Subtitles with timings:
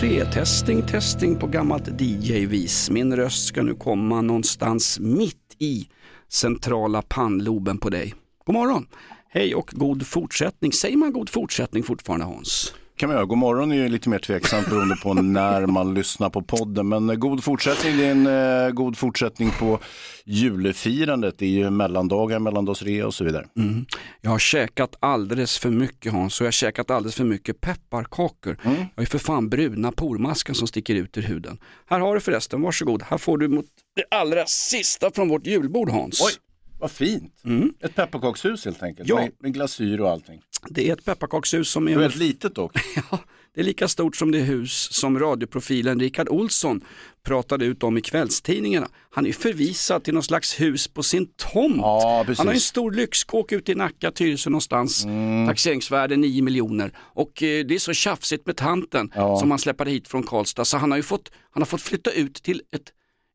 [0.00, 0.24] 3.
[0.24, 2.90] testing, testing på gammalt DJ-vis.
[2.90, 5.88] Min röst ska nu komma någonstans mitt i
[6.28, 8.14] centrala pannloben på dig.
[8.44, 8.86] God morgon!
[9.28, 10.72] Hej och god fortsättning.
[10.72, 12.74] Säger man god fortsättning fortfarande Hans?
[13.00, 13.26] Kan man göra.
[13.26, 16.88] God morgon är ju lite mer tveksamt beroende på när man lyssnar på podden.
[16.88, 19.78] Men eh, god fortsättning, det är en eh, god fortsättning på
[20.24, 21.38] julfirandet.
[21.38, 23.46] Det är ju mellandagar, mellandagsrea och så vidare.
[23.56, 23.86] Mm.
[24.20, 28.56] Jag har käkat alldeles för mycket Hans och jag har käkat alldeles för mycket pepparkakor.
[28.62, 31.58] Jag har ju för fan bruna pormaskar som sticker ut ur huden.
[31.86, 33.02] Här har du förresten, varsågod.
[33.02, 36.20] Här får du mot det allra sista från vårt julbord Hans.
[36.20, 36.32] Oj,
[36.80, 37.34] vad fint.
[37.80, 39.16] Ett pepparkakshus helt enkelt, Ja.
[39.16, 40.40] med, med glasyr och allting.
[40.68, 42.72] Det är ett pepparkakshus som är väldigt litet dock.
[43.10, 43.18] Ja,
[43.54, 46.80] det är lika stort som det hus som radioprofilen Rickard Olsson
[47.22, 48.88] pratade ut om i kvällstidningarna.
[49.10, 51.76] Han är förvisad till någon slags hus på sin tomt.
[51.76, 52.24] Ja.
[52.36, 55.04] Han har en stor lyxkåk ute i Nacka, Tyresö någonstans.
[55.04, 55.46] Mm.
[55.46, 56.92] Taxeringsvärde 9 miljoner.
[56.98, 59.36] Och eh, det är så tjafsigt med tanten Ja.
[59.38, 60.64] som han släppade hit från Karlstad.
[60.64, 62.82] Så han har ju fått, han har fått flytta ut till ett,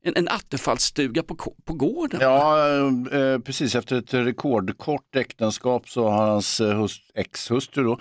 [0.06, 2.20] en, en attefallsstuga på, på gården.
[2.20, 2.68] Ja,
[3.12, 3.74] eh, precis.
[3.74, 7.98] Efter ett rekordkort äktenskap så har hans eh, ex-hustru då,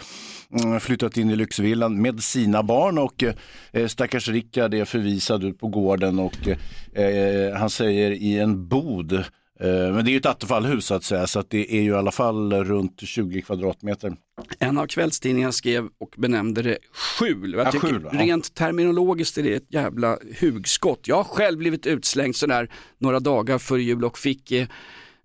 [0.60, 3.34] mm, flyttat in i lyxvillan med sina barn och eh,
[3.72, 8.68] eh, stackars Rickard är förvisad ut på gården och eh, eh han säger i en
[8.68, 9.24] bod eh,
[9.60, 11.96] men det är ju ett attefallhus så att säga så att det är ju i
[11.96, 14.16] alla fall runt 20 kvadratmeter.
[14.60, 17.54] En av kvällstidningarna skrev och benämnde det skjul.
[17.54, 18.20] Jag Ja, tycker skjul, ja.
[18.20, 21.08] rent terminologiskt är det ett jävla hugskott.
[21.08, 24.68] Jag har själv blivit utslängd sådär några dagar före jul och fick eh,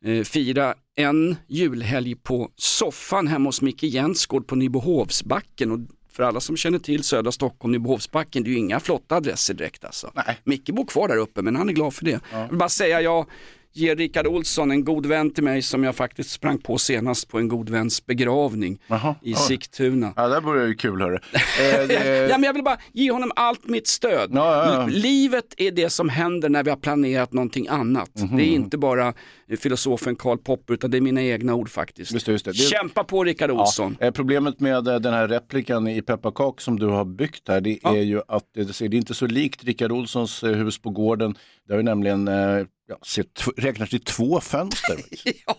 [0.04, 5.70] eh, fira en julhelg på soffan hemma hos Micke Jensgård på Nybohovsbacken.
[5.70, 5.78] Och
[6.12, 9.84] för alla som känner till södra Stockholm, Nybohovsbacken, det är ju inga flotta adresser direkt
[9.84, 10.12] alltså.
[10.14, 10.38] Nej.
[10.44, 12.20] Micke bor kvar där uppe men han är glad för det.
[12.32, 13.26] Jag vill bara säga, jag
[13.72, 17.38] ger Rickard Olsson, en god vän till mig som jag faktiskt sprang på senast på
[17.38, 19.34] en god väns begravning Jaha, i.
[19.34, 20.12] Sigtuna.
[20.16, 21.18] Ja, där börjar ju kul hörru.
[21.60, 24.30] Eh, det- Ja, men jag vill bara ge honom allt mitt stöd.
[24.34, 24.86] Ja, ja, ja.
[24.86, 28.10] Livet är det som händer när vi har planerat någonting annat.
[28.20, 28.36] Mhm.
[28.36, 29.08] Det är inte bara
[29.48, 32.12] eh, filosofen Karl Popper utan det är mina egna ord faktiskt.
[32.12, 32.54] Just det, just det.
[32.54, 33.96] Kämpa på Rickard Olsson.
[34.00, 37.78] Eh, Problemet med eh, den här replikan i pepparkak som du har byggt här, det
[37.84, 41.34] är ju att det, är inte så likt Rickard Olssons hus på gården.
[41.66, 44.96] Det har ju nämligen eh, ja, ser t- räknar till två fönster.
[45.46, 45.56] Ja.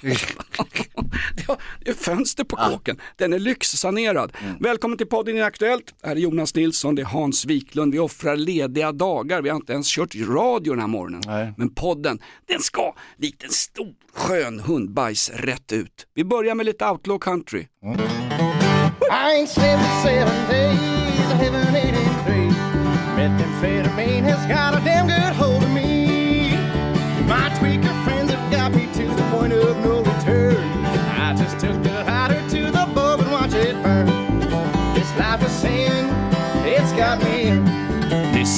[0.00, 0.16] Det
[1.84, 3.00] det är fönster på kåken.
[3.16, 4.32] Den är lyxsanerad.
[4.42, 4.56] Mm.
[4.60, 5.94] Välkommen till podden i Aktuellt.
[6.02, 7.92] Här är Jonas Nilsson, det är Hans Wiklund.
[7.92, 9.42] Vi offrar lediga dagar.
[9.42, 11.22] Vi har inte ens kört radio den här morgonen.
[11.26, 11.52] Nej.
[11.56, 16.06] Men podden, den ska likt en stor skön hundbajs rätt ut.
[16.14, 17.60] Vi börjar med lite outlaw country.
[17.60, 17.66] I
[19.12, 20.96] ain't slept in seven days.
[24.86, 24.95] I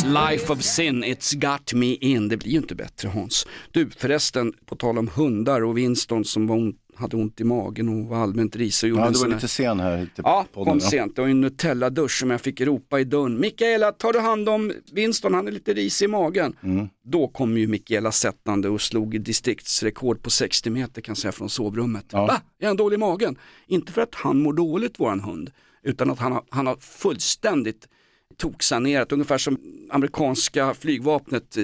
[0.08, 2.28] life of sin, it's got me in.
[2.28, 3.46] Det blir ju inte bättre Hans.
[3.70, 7.88] Du förresten, på tal om hundar och Winston som var ont, hade ont i magen
[7.88, 10.72] och var allmänt risig Ja, du var lite sen här till Ja, podden.
[10.72, 11.16] kom sent.
[11.16, 13.40] Det var en Nutella-dusch som jag fick ropa i dörren.
[13.40, 15.34] Mikaela, tar du hand om Winston?
[15.34, 16.56] Han är lite risig i magen.
[16.62, 16.88] Mm.
[17.04, 21.50] Då kom ju Mikaela sättande och slog distriktsrekord på 60 meter kan jag säga från
[21.50, 22.04] sovrummet.
[22.12, 22.26] Ja.
[22.26, 22.40] Va?
[22.60, 23.38] Är han dålig i magen?
[23.66, 25.50] Inte för att han mår dåligt, våran hund,
[25.82, 27.88] utan att han har, han har fullständigt
[28.38, 29.58] toksanerat, ungefär som
[29.90, 31.56] amerikanska flygvapnet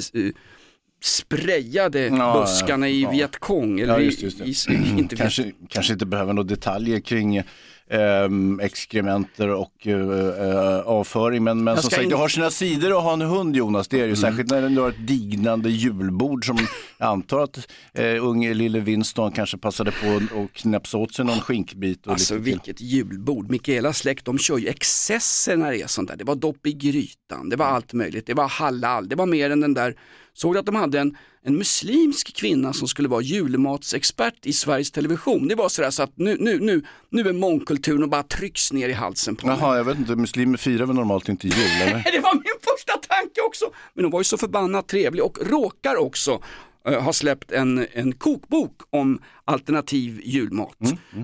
[1.03, 3.11] sprayade Ja, buskarna i ja.
[3.11, 3.81] Vietcong.
[3.81, 7.43] Eller Ja, just just i, inte kanske, kanske inte behöver några detaljer kring
[7.91, 11.45] ehm, exkrementer och eh, avföring.
[11.45, 13.89] Men, men som sagt, in- det har sina sidor att ha en hund Jonas.
[13.89, 16.59] Det är det ju särskilt när du har ett dignande julbord som
[16.99, 21.41] jag antar att eh, unge lille Winston kanske passade på att knäpsa åt sig någon
[21.41, 22.07] skinkbit.
[22.07, 22.53] Och Alltså lite till.
[22.53, 23.51] vilket julbord.
[23.51, 26.17] Mikaelas släkt de kör ju excesser när det är sånt där.
[26.17, 29.51] Det var dopp i grytan, det var allt möjligt, det var halal, det var mer
[29.51, 29.95] än den där.
[30.37, 34.91] Såg du att de hade en, en muslimsk kvinna som skulle vara julmatsexpert i Sveriges
[34.91, 35.49] Television?
[35.49, 38.89] Det var sådär så att nu, nu, nu, nu är mångkulturen och bara trycks ner
[38.89, 39.57] i halsen på mig.
[39.61, 42.13] Jaha, jag vet inte, muslimer firar väl normalt inte jul eller?
[42.13, 43.65] Det var min första tanke också.
[43.95, 46.43] Men hon var ju så förbannat trevlig och råkar också
[46.85, 50.77] har släppt en, en kokbok om alternativ julmat.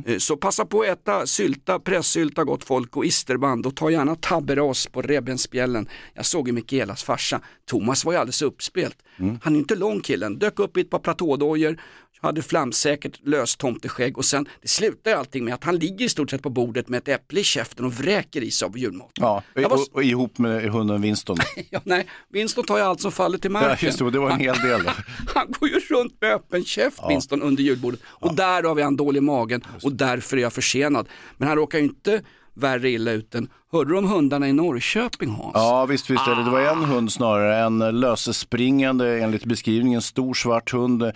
[0.07, 4.15] Eh, Så passa på att äta sylta, pressylta gott folk och isterband och ta gärna
[4.17, 5.89] tabberas på revbensspjällen.
[6.15, 8.97] Jag såg ju Mikaelas farsa, Thomas var ju alldeles uppspelt.
[9.43, 11.77] Han är inte lång killen, dök upp i ett par platådojor,
[12.21, 16.43] hade flamsäkert löstomteskägg och sen, det slutar allting med att han ligger i stort sett
[16.43, 19.11] på bordet med ett äpple i käften och vräker i sig av julmat.
[19.15, 21.37] Ja, Jag var- och, och ihop med hunden Winston.
[21.71, 23.87] Ja, nej, Winston tar ju allt som faller till Ja, marken.
[23.87, 24.81] just det, det var en hel del.
[25.35, 29.19] Han går ju runt med öppen käft Winston under julbordet och därav är han dålig
[29.19, 31.09] i magen och därför är jag försenad.
[31.37, 32.23] Men han råkar ju inte
[32.55, 35.51] värre illa ut än, hörde du om hundarna i Norrköping Hans?
[35.55, 36.45] Ja visst, visst är det.
[36.45, 41.13] Det var en hund snarare, en lösespringande enligt beskrivningen stor svart hund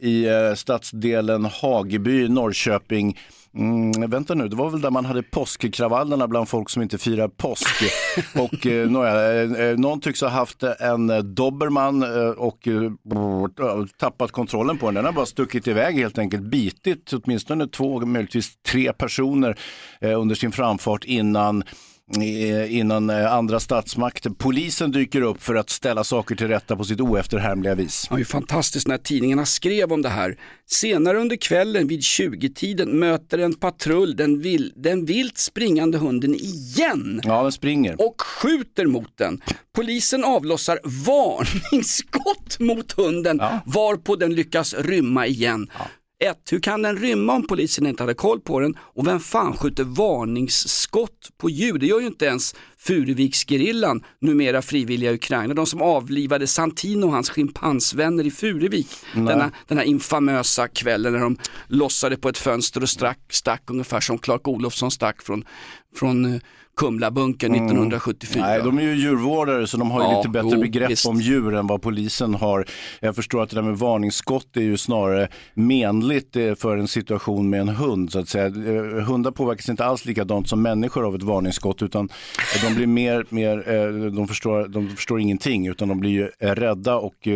[0.00, 3.18] i eh, stadsdelen Hageby, Norrköping.
[3.56, 7.28] Mm, vänta nu, det var väl där man hade påskkravallerna bland folk som inte firar
[7.28, 7.82] påsk.
[8.34, 13.98] och eh, nåja, eh, någon tycks ha haft en eh, dobermann eh, och eh, brr,
[13.98, 14.94] tappat kontrollen på den.
[14.94, 19.58] Den har bara stuckit iväg helt enkelt, bitit åtminstone två, möjligtvis tre personer
[20.00, 21.68] eh, under sin framfart innan eh,
[22.68, 24.30] innan eh, andra statsmakter.
[24.30, 28.02] Polisen dyker upp för att ställa saker till rätta på sitt oefterhärmliga vis.
[28.02, 30.38] Det var ju fantastiskt när tidningarna skrev om det här.
[30.66, 37.20] Senare under kvällen vid 20-tiden möter en patrull den, vill, den vilt springande hunden igen.
[37.24, 38.00] Ja, den springer.
[38.06, 39.40] och skjuter mot den.
[39.74, 45.70] Polisen avlossar varningsskott mot hunden varpå den lyckas rymma igen.
[46.18, 48.76] Ett, hur kan den rymma om polisen inte hade koll på den?
[48.78, 51.78] Och vem fan skjuter varningsskott på djur?
[51.78, 57.30] Det gör ju inte ens Furuviksgerillan, numera frivilliga Ukraina, de som avlivade Santino och hans
[57.30, 58.88] schimpansvänner i Furuvik.
[59.14, 61.38] Denna, den här infamösa kvällen när de
[61.68, 65.44] lossade på ett fönster och stack, stack ungefär som Clark Olofsson stack från,
[65.96, 66.40] från
[66.76, 68.42] Kumlabunkern 1974.
[68.46, 71.06] Nej, de är ju djurvårdare så de har ju Ja, lite bättre jo, begrepp visst.
[71.06, 72.66] om djur än vad polisen har.
[73.00, 77.50] Jag förstår att det där med varningsskott är ju snarare menligt eh, för en situation
[77.50, 78.46] med en hund så att säga.
[78.46, 82.08] Eh, Hundar påverkas inte alls likadant som människor av ett varningsskott utan
[82.68, 86.96] de blir mer, mer eh, de, förstår, de förstår ingenting utan de blir ju rädda
[86.96, 87.28] och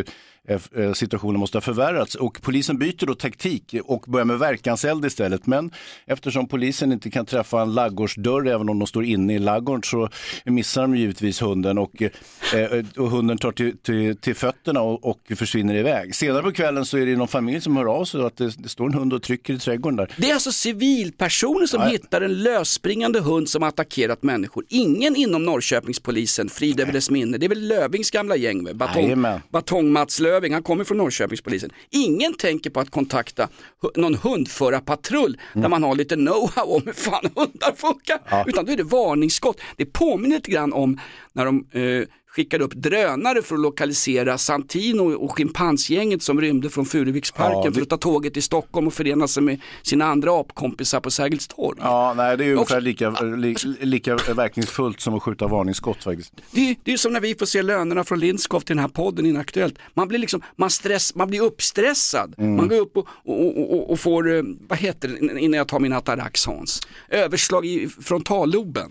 [0.94, 5.46] situationen måste ha förvärrats och polisen byter då taktik och börjar med verkanseld istället.
[5.46, 5.70] Men
[6.06, 10.08] eftersom polisen inte kan träffa en laggårdsdörr även om de står inne i ladugården så
[10.44, 15.20] missar de givetvis hunden och, eh, och hunden tar till, till, till fötterna och, och
[15.36, 16.14] försvinner iväg.
[16.14, 18.68] Senare på kvällen så är det någon familj som hör av sig att det, det
[18.68, 20.12] står en hund och trycker i trädgården där.
[20.16, 21.90] Det är alltså civilpersoner som Nej.
[21.90, 24.64] hittar en lösspringande hund som attackerat människor.
[24.68, 27.38] Ingen inom Norrköpingspolisen, frid över dess minne.
[27.38, 28.68] Det är väl Lövings gamla gäng?
[28.74, 29.24] Batong.
[29.50, 31.70] Batong-Mats Löving, han kommer från Norrköpingspolisen.
[31.90, 33.49] Ingen tänker på att kontakta
[33.96, 38.44] någon hundförarpatrull där man har lite know-how om hur fan hundar funkar.
[38.46, 39.61] Utan då är det varningsskott.
[39.76, 41.00] Det påminner lite grann om
[41.32, 42.08] när de eh,
[42.38, 47.75] skickade upp drönare för att lokalisera Santino och schimpansgänget som rymde från Furuviksparken Ja, det-
[47.75, 51.49] för att ta tåget till Stockholm och förena sig med sina andra apkompisar på Sergels
[51.49, 51.79] torg.
[51.82, 56.32] Ja, nej, det är ungefär Också- lika, li, lika verkningsfullt som att skjuta varningsskott faktiskt.
[56.50, 58.88] Det, är- det är som när vi får se lönerna från Lindskov till den här
[58.88, 59.75] podden Inaktuellt.
[59.94, 62.35] Man blir liksom, man, stress, man blir uppstressad.
[62.38, 65.69] Man går upp och, och, och, och, och får, eh, vad heter det innan jag
[65.69, 66.81] tar min Atarax Hans?
[67.08, 68.90] Överslag i frontalloben.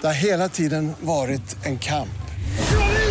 [0.00, 2.08] Det har hela tiden varit en kamp.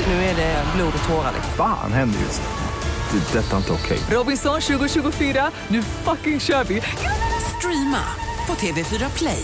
[0.07, 1.33] Nu är det blod och tårar.
[1.57, 3.19] Fan händer just nu.
[3.19, 3.39] Det.
[3.39, 3.99] är Detta är inte okej.
[4.11, 6.81] Robinson 2024, nu fucking kör vi!
[7.57, 8.03] Streama
[8.47, 9.43] på TV4 Play.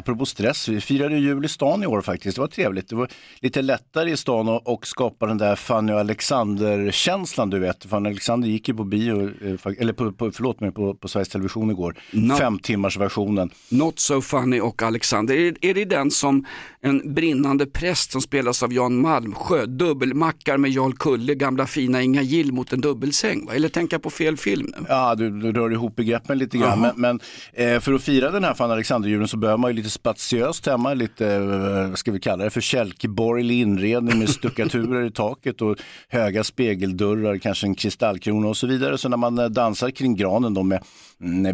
[0.00, 2.34] Apropå stress, vi firade jul i stan i år faktiskt.
[2.36, 2.88] Det var trevligt.
[2.88, 3.08] Det var
[3.40, 7.84] lite lättare i stan och, och skapa den där Fanny och Alexander-känslan du vet.
[7.84, 11.28] Fanny Alexander gick ju på bio, eh, eller på, på, förlåt mig, på, på Sveriges
[11.28, 11.94] Television igår.
[12.10, 12.34] No.
[12.34, 13.50] Fem timmars versionen.
[13.68, 15.34] Not so funny och Alexander.
[15.34, 16.44] Är, är det den som
[16.80, 22.22] en brinnande präst som spelas av Jan Malmsjö, dubbelmackar med Jarl Kulle, gamla fina Inga
[22.22, 23.46] Gill mot en dubbelsäng?
[23.46, 23.54] Va?
[23.54, 24.86] Eller tänker jag på fel film nu?
[24.88, 26.80] Ja, du, du rör ihop begreppen lite grann.
[26.80, 27.20] Men, men
[27.52, 30.94] eh, för att fira den här Fanny Alexander-julen så behöver man ju lite spatiöst hemma,
[30.94, 35.76] lite, eh, vad ska vi kalla det för, kälkeborgerlig inredning med stuckaturer i taket och
[36.08, 38.98] höga spegeldörrar, kanske en kristallkrona och så vidare.
[38.98, 40.82] Så när man eh, dansar kring granen då med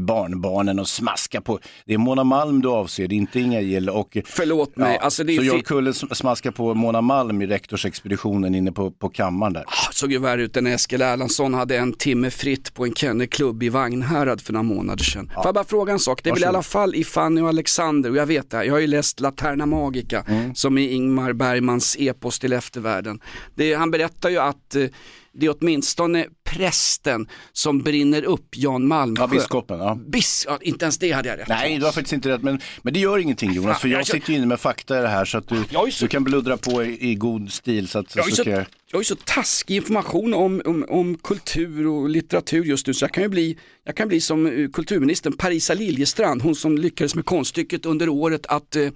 [0.01, 3.91] barnbarnen och smaskar på, det är Mona Malm du avser, det är inte Inga Gill.
[3.91, 7.47] Och, Förlåt mig, alltså det är så Jarl Kulle sm- smaskar på Mona Malm i
[7.47, 9.65] rektorsexpeditionen inne på, på kammaren där.
[9.93, 13.69] såg ju värre ut än Eskil Erlandsson hade en timme fritt på en kennelklubb i
[13.69, 15.31] Vagnhärad för några månader sedan.
[15.35, 16.23] Får jag bara fråga en sak?
[16.23, 18.65] Det är väl i alla fall i Fanny och Alexander, och jag vet det, här,
[18.65, 23.21] jag har ju läst Laterna Magica som är Ingmar Bergmans epos till eftervärlden.
[23.55, 24.85] Det, han berättar ju att eh,
[25.33, 29.23] det är åtminstone prästen som brinner upp Jan Malmsjö.
[29.23, 29.79] Ja, biskopen.
[29.79, 29.99] Ja.
[30.07, 32.61] Bis, ja, inte ens det hade jag rätt Nej, du har faktiskt inte rätt, men,
[32.83, 35.09] men det gör ingenting Jonas, för jag jag- sitter ju inne med fakta i det
[35.09, 37.89] här så att du, är så- du kan bluddra på i, i god stil.
[37.89, 38.65] Så att, Jag ju så jag...
[38.93, 43.13] jag ju så taskig information om, om, om kultur och litteratur just nu så jag
[43.13, 47.25] kan ju bli, jag kan bli som eh, kulturministern Parisa Liljestrand, hon som lyckades med
[47.25, 48.91] konststycket under året att eh, eh,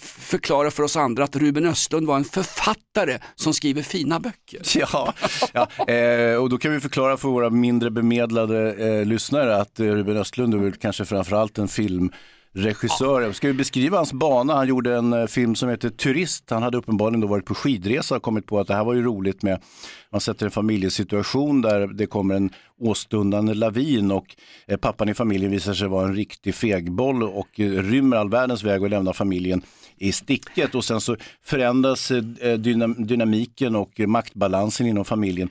[0.00, 4.60] förklara för oss andra att Ruben Östlund var en författare som skriver fina böcker.
[4.92, 5.14] Ja,
[5.52, 9.86] ja eh, och då kan vi förklara för våra mindre bemedlade eh, lyssnare att eh,
[9.86, 13.32] Ruben Östlund är väl kanske framförallt en filmregissör.
[13.32, 14.54] Ska vi beskriva hans bana?
[14.54, 16.50] Han gjorde en eh, film som heter Turist.
[16.50, 19.02] Han hade uppenbarligen då varit på skidresa och kommit på att det här var ju
[19.02, 19.60] roligt med,
[20.12, 22.50] man sätter en familjesituation där det kommer en
[22.80, 24.36] åstundande lavin och
[24.66, 28.82] eh, pappan i familjen visar sig vara en riktig fegboll och rymmer all världens väg
[28.82, 29.62] och lämnar familjen
[29.96, 35.48] i sticket och sen så förändras dynam- dynamiken och maktbalansen inom familjen.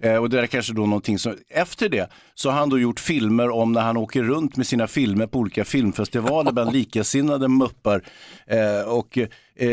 [0.00, 3.00] Eh, och det är kanske då någonting som, efter det så har han då gjort
[3.00, 8.02] filmer om när han åker runt med sina filmer på olika filmfestivaler bland likasinnade muppar.
[8.46, 9.18] Eh, och
[9.56, 9.68] eh,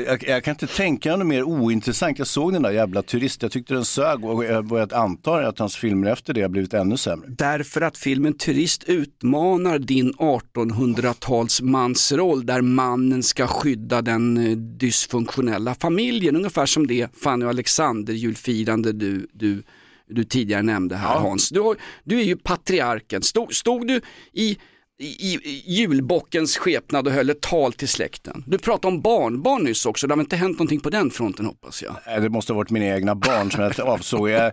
[0.00, 2.18] jag, jag kan inte tänka mig något mer ointressant.
[2.18, 5.58] Jag såg den där jävla turist, jag tyckte den sög och jag börjat anta att
[5.58, 7.28] hans filmer efter det har blivit ännu sämre.
[7.28, 15.74] Därför att filmen Turist utmanar din 1800-tals mansroll där mannen ska skydda den eh, dysfunktionella
[15.74, 16.36] familjen.
[16.36, 19.62] Ungefär som det Fanny och Alexander julfirande du, du,
[20.08, 21.48] du tidigare nämnde här Hans.
[21.48, 23.22] Du, har, du är ju patriarken.
[23.22, 24.00] Stod, stod du
[24.32, 24.58] i
[24.98, 28.44] i, i julbockens skepnad och höll ett tal till släkten.
[28.46, 31.46] Du pratade om barnbarn nyss också, det har väl inte hänt någonting på den fronten
[31.46, 31.96] hoppas jag?
[32.06, 34.30] Nej, Det måste ha varit mina egna barn som jag avsåg.
[34.30, 34.46] Jag,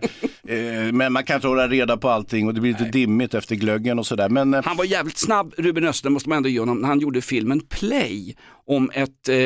[0.48, 3.54] eh, men man kan inte hålla reda på allting och det blir lite dimmigt efter
[3.54, 4.28] glöggen och sådär.
[4.28, 7.00] Men eh, Han var jävligt snabb, Ruben Östlund måste man ändå ge honom, när han
[7.00, 9.36] gjorde filmen Play om ett, eh,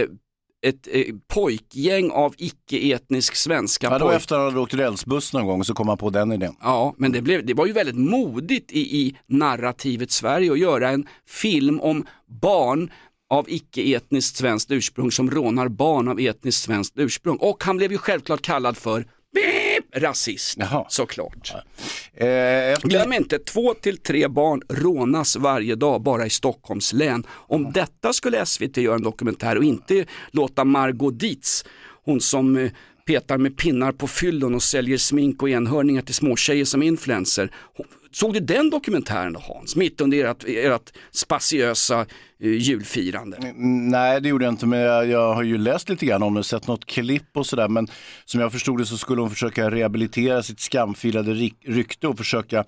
[0.68, 4.16] ett eh, pojkgäng av icke-etnisk svenska ja, det var pojkar.
[4.16, 6.54] efter att han åkt rälsbuss någon gång så kom han på den idén.
[6.60, 10.90] Ja, men det, blev, det var ju väldigt modigt i, i narrativet Sverige att göra
[10.90, 12.06] en film om
[12.42, 12.90] barn
[13.30, 17.36] av icke-etniskt svenskt ursprung som rånar barn av etniskt svenskt ursprung.
[17.36, 19.06] Och han blev ju självklart kallad för
[19.96, 21.52] rasist, såklart.
[22.14, 22.28] Eh,
[22.72, 22.88] efter...
[22.88, 27.26] Glöm inte, två till tre barn rånas varje dag bara i Stockholms län.
[27.30, 31.64] Om detta skulle SVT göra en dokumentär och inte låta Margot Dietz,
[32.04, 32.70] hon som eh,
[33.06, 37.50] petar med pinnar på fyllon och säljer smink och enhörningar till småtjejer som influencer.
[37.76, 37.86] Hon-
[38.16, 39.76] Såg du den dokumentären då Hans?
[39.76, 42.00] Mitt under ert, ert spatiösa
[42.40, 43.38] eh, julfirande.
[43.90, 46.44] Nej, det gjorde jag inte, men jag, jag har ju läst lite grann om det,
[46.44, 47.68] sett något klipp och sådär.
[47.68, 47.88] Men
[48.24, 52.64] som jag förstod det så skulle hon försöka rehabilitera sitt skamfilade rykte och försöka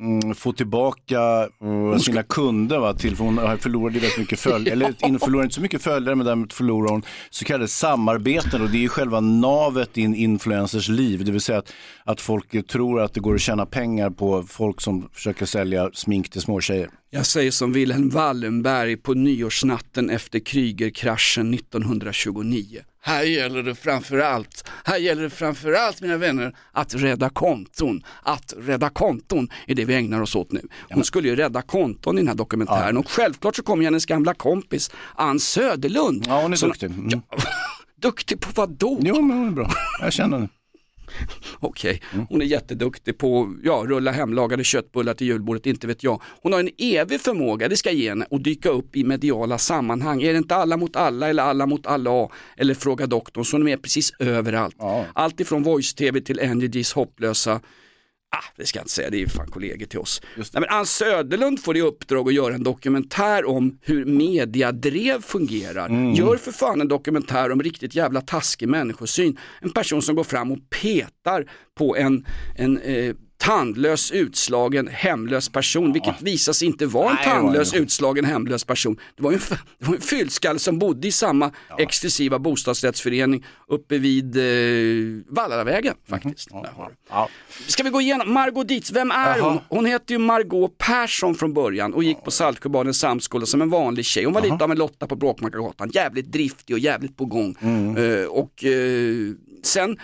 [0.00, 4.72] mm, få tillbaka uh, sina kunder va, till, för hon har förlorat väldigt mycket följare,
[4.72, 8.70] eller in- förlorar inte så mycket följare men däremot förlorar hon så kallade samarbeten och
[8.70, 11.72] det är ju själva navet i en influencers liv, det vill säga att,
[12.04, 16.30] att folk tror att det går att tjäna pengar på folk som försöker sälja smink
[16.30, 16.90] till småtjejer.
[17.10, 22.80] Jag säger som Wilhelm Wallenberg på nyårsnatten efter Krügerkraschen 1929.
[23.04, 28.02] Här gäller det framförallt, här gäller det framförallt mina vänner att rädda konton.
[28.22, 30.60] Att rädda konton är det vi ägnar oss åt nu.
[30.90, 34.34] Hon skulle ju rädda konton i den här dokumentären och självklart så kommer hennes gamla
[34.34, 36.24] kompis Ann Söderlund.
[36.28, 36.86] Ja, hon är som- duktig.
[36.90, 37.22] Mm.
[38.02, 38.98] Duktig på vad då?
[39.02, 39.70] Jo, men hon är bra.
[40.00, 40.48] Jag känner henne.
[41.60, 46.22] Okej, hon är jätteduktig på ja, rulla hemlagade köttbullar till julbordet, inte vet jag.
[46.42, 49.58] Hon har en evig förmåga, det ska jag ge henne, att dyka upp i mediala
[49.58, 50.22] sammanhang.
[50.22, 53.62] Är det inte alla mot alla eller alla mot alla eller Fråga doktorn så hon
[53.62, 54.76] är med precis överallt.
[55.14, 57.60] Allt ifrån voice-tv till NRJs hopplösa
[58.34, 60.22] Ah, det ska jag inte säga, det är ju fan kollegor till oss.
[60.36, 65.88] Nej, men Ann Söderlund får i uppdrag att göra en dokumentär om hur mediadrev fungerar.
[66.14, 69.38] Gör för fan en dokumentär om riktigt jävla taskig människosyn.
[69.60, 75.92] En person som går fram och petar på en, en eh, tandlös, utslagen, hemlös person,
[75.92, 77.78] vilket visar sig inte vara en Nej, var tandlös, det.
[77.78, 78.98] utslagen, hemlös person.
[79.16, 79.38] Det var en,
[79.78, 86.50] det var en fyllskalle som bodde i samma exklusiva bostadsrättsförening uppe vid eh, Vallaravägen faktiskt.
[86.50, 86.90] Där har
[87.66, 87.72] du.
[87.72, 89.58] Ska vi gå igenom, Margot Dietz, vem är hon?
[89.68, 94.04] Hon heter ju Margot Persson från början och gick på Saltsjöbadens samskola som en vanlig
[94.04, 94.24] tjej.
[94.24, 97.56] Hon var lite av en Lotta på Bråkmakargatan, jävligt driftig och jävligt på gång.
[97.96, 99.32] Eh, och eh,
[99.62, 99.96] sen,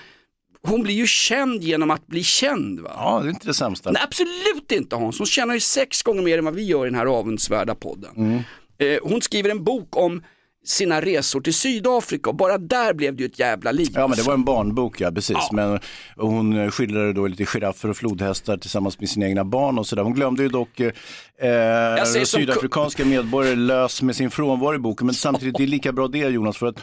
[0.62, 2.90] hon blir ju känd genom att bli känd va?
[2.96, 3.90] Ja, det är inte det sämsta.
[3.90, 6.90] Nej, absolut inte Hans, hon tjänar ju sex gånger mer än vad vi gör i
[6.90, 8.10] den här avundsvärda podden.
[8.16, 8.38] Mm.
[8.78, 10.22] Eh, hon skriver en bok om
[10.64, 13.88] sina resor till Sydafrika och bara där blev det ju ett jävla liv.
[13.94, 15.52] Ja men det var en barnbok ja, precis.
[15.52, 15.80] Men
[16.16, 20.02] hon skildrade då lite giraffer och flodhästar tillsammans med sina egna barn och sådär.
[20.02, 20.90] Hon glömde ju dock eh,
[22.04, 25.06] som- sydafrikanska medborgare lös med sin frånvaro i boken.
[25.06, 26.78] Men samtidigt, det är lika bra det Jonas, för att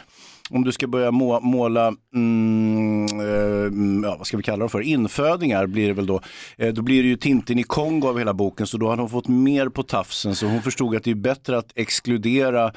[0.50, 4.80] om du ska börja må, måla, mm, eh, ja, vad ska vi kalla dem för,
[4.80, 6.20] infödingar blir det väl då.
[6.58, 9.10] Eh, då blir det ju Tintin i Kongo av hela boken, så då hade hon
[9.10, 10.34] fått mer på tafsen.
[10.34, 12.72] Så hon förstod att det är bättre att exkludera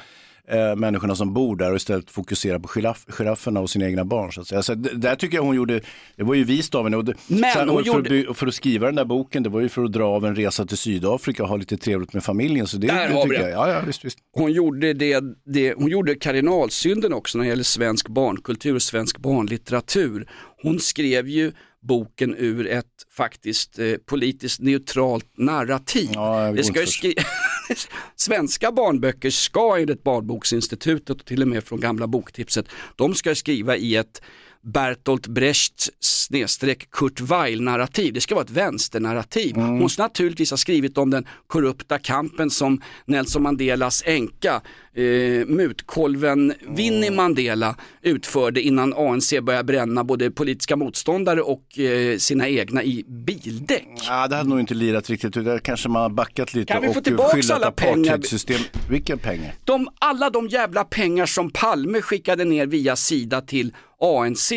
[0.50, 4.32] eh, människorna som bor där och istället fokusera på giraff, girafferna och sina egna barn.
[4.32, 4.62] Så att säga.
[4.62, 5.80] Så d- där tycker jag hon gjorde,
[6.16, 6.96] det var ju vist av henne.
[6.96, 9.48] Och det, Men sen, hon för, gjorde- att, för att skriva den där boken, det
[9.48, 12.24] var ju för att dra av en resa till Sydafrika och ha lite trevligt med
[12.24, 12.66] familjen.
[12.66, 13.42] Så det, Där det har vi det.
[13.50, 13.68] jag.
[13.68, 14.18] Ja, ja, visst, visst.
[14.32, 19.18] Hon gjorde, det, det, hon gjorde kardinalsynden också när det gäller svensk barnkultur och svensk
[19.18, 20.28] barnlitteratur.
[20.62, 22.86] Hon skrev ju boken ur ett
[23.16, 26.10] faktiskt eh, politiskt neutralt narrativ.
[26.14, 26.86] jag det ska ju
[28.16, 33.76] Svenska barnböcker ska enligt Barnboksinstitutet och till och med från gamla boktipset, de ska skriva
[33.76, 34.22] i ett
[34.62, 38.14] Bertolt Brecht snedstreck Kurt Weill narrativ.
[38.14, 39.56] Det ska vara ett vänsternarrativ.
[39.56, 44.62] Hon ska naturligtvis ha skrivit om den korrupta kampen som Nelson Mandelas änka,
[44.94, 52.48] eh, mutkolven Winnie Mandela utförde innan ANC började bränna både politiska motståndare och eh, sina
[52.48, 53.88] egna i bildäck.
[54.08, 55.32] Ja, det hade nog inte lirat riktigt.
[55.32, 57.66] Där kanske man har backat lite Kan vi få och pengar?
[57.66, 58.60] apartheidsystem.
[58.90, 59.54] Vilka pengar?
[59.64, 64.52] de, alla de jävla pengar som Palme skickade ner via Sida till ANC,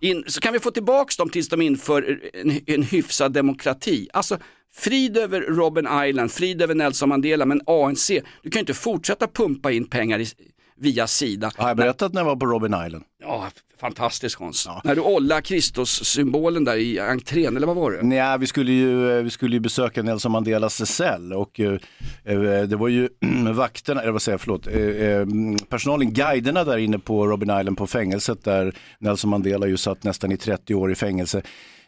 [0.00, 4.08] in, så kan vi få tillbaks dem tills de inför en, en hyfsad demokrati.
[4.12, 4.38] Alltså
[4.74, 8.08] frid över Robben Island, frid över Nelson Mandela, men ANC,
[8.42, 10.26] du kan ju inte fortsätta pumpa in pengar i,
[10.76, 11.52] via Sida.
[11.56, 13.04] Har jag berättat när jag var på Robin Island?
[13.20, 13.48] Ja,
[13.80, 14.68] fantastiskt Hans.
[14.84, 18.02] När du ollar Kristus-symbolen där i entrén, eller vad var det?
[18.02, 21.72] Nej, vi skulle ju, vi skulle ju besöka Nelson Mandelas cell och eh,
[22.24, 23.08] eh, det var ju
[23.54, 27.86] vakterna, eller vad säger jag, förlåt, eh, personalen, guiderna där inne på Robin Island på
[27.86, 31.42] fängelset där Nelson Mandela ju satt nästan i 30 år i fängelse.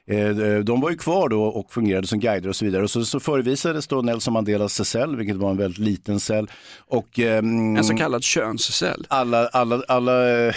[0.07, 2.83] Eh, De var ju kvar då och fungerade som guider och så vidare.
[2.83, 6.51] Och så, så förevisades då Nelson Mandelas cell, vilket var en väldigt liten cell.
[6.87, 9.07] Och, ehm, En så kallad könscell.
[9.09, 10.55] alla, alla, alla, eh,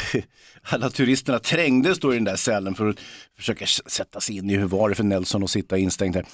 [0.70, 2.96] alla turisterna trängdes då i den där cellen för att
[3.38, 6.26] försöka sätta sig in i hur var det för Nelson att sitta instängd här.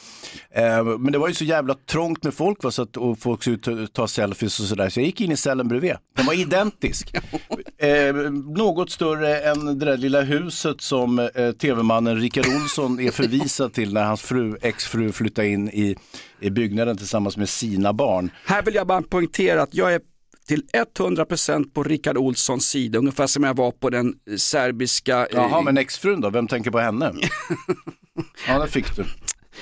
[0.52, 3.41] Eh, Men det var ju så jävla trångt med folk va, så att, och folk
[3.41, 4.89] skulle ta, ta selfies och sådär.
[4.89, 5.96] Så jag gick in i cellen bredvid.
[6.15, 7.13] Den var identisk.
[7.78, 8.15] eh,
[8.56, 13.93] något större än det där lilla huset som eh, tv-mannen Rickard Olsson är förvisad till
[13.93, 15.96] när hans fru, exfru flyttade in i,
[16.39, 18.32] i byggnaden tillsammans med sina barn.
[18.46, 20.00] Här vill jag bara poängtera att jag är
[20.48, 20.64] till
[20.98, 25.18] 100% på Rickard Olssons sida, ungefär som jag var på den serbiska...
[25.20, 26.30] eh, Jaha, men exfrun då?
[26.30, 27.14] Vem tänker på henne?
[28.48, 29.06] ja, där fick du.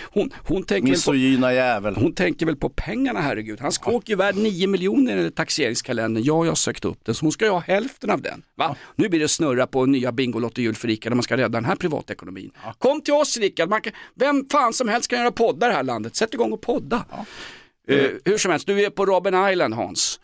[0.04, 1.16] Hon, hon, tänker på,
[1.54, 1.96] jävel.
[1.96, 3.60] hon tänker väl på pengarna herregud.
[3.62, 6.24] Hans kåk är ju värd 9 miljoner enligt taxeringskalendern.
[6.24, 8.44] Ja, jag har sökt upp den så hon ska ju ha hälften av den.
[8.56, 8.76] Va?
[8.96, 11.76] Nu blir det snurra på nya Bingolotto-jul för Rickard när man ska rädda den här
[11.76, 12.52] privatekonomin.
[12.78, 15.84] Kom till oss Rickard, kan- vem fan som helst kan göra poddar i det här
[15.84, 16.16] landet.
[16.16, 17.06] Sätt igång och podda.
[17.88, 20.20] Eh, hur som helst, du är på Robben Island Hans.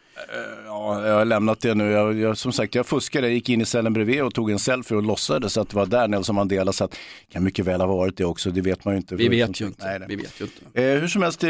[0.66, 1.92] Ja, jag har lämnat det nu.
[1.92, 3.28] Jag, jag, som sagt, jag fuskade.
[3.28, 5.86] Jag gick in i cellen bredvid och tog en selfie och låtsades att det var
[5.86, 6.96] där Nelson Mandela satt.
[7.30, 9.16] kan mycket väl ha varit det också, det vet man ju inte.
[9.16, 9.86] Vi vet ju inte.
[9.86, 10.08] Nej, nej.
[10.10, 10.82] Vi vet ju inte.
[10.82, 11.50] Eh, hur som helst, eh,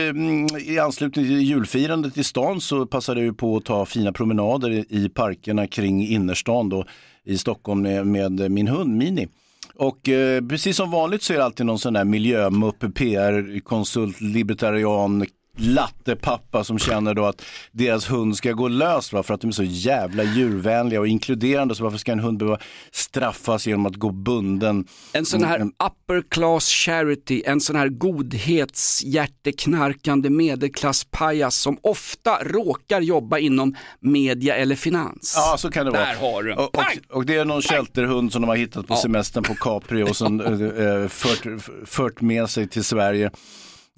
[0.60, 4.86] i anslutning till julfirandet i stan så passade jag på att ta fina promenader i,
[4.90, 6.86] i parkerna kring innerstan då,
[7.24, 9.28] i Stockholm med, med min hund Mini.
[9.76, 15.26] Och eh, precis som vanligt så är det alltid någon sån där miljömupp, PR-konsult, libertarian,
[15.58, 17.42] lattepappa som känner då att
[17.72, 19.24] deras hund ska gå lös va?
[19.24, 21.76] för att de är så jävla djurvänliga och inkluderande.
[21.76, 22.58] Så varför ska en hund behöva
[22.92, 24.86] straffas genom att gå bunden?
[25.14, 33.02] En sån här Mm, upper class charity, en sån här godhetshjärteknarkande medelklasspajas som ofta råkar
[33.02, 35.34] jobba inom media eller finans.
[35.36, 36.06] Ja, så kan det vara.
[36.06, 38.94] Där har du och, och, och det är någon shelterhund som de har hittat på
[38.94, 38.98] Ja.
[38.98, 43.32] semestern på Capri och som eh, fört, fört med sig till Sverige